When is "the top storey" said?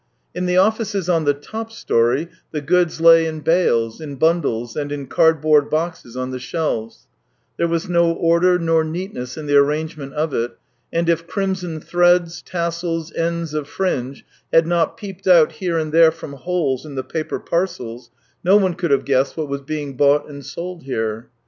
1.25-2.27